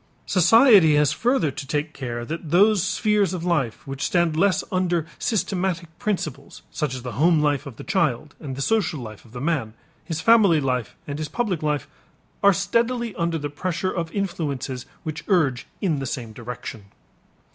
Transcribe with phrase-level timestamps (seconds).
[0.25, 5.05] Society has further to take care that those spheres of life which stand less under
[5.19, 9.31] systematic principles, such as the home life of the child and the social life of
[9.31, 11.87] the man, his family life and his public life,
[12.41, 16.85] are steadily under the pressure of influences which urge in the same direction.